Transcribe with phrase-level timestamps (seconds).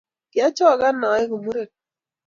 [0.31, 1.69] kiachokan aekuu muren.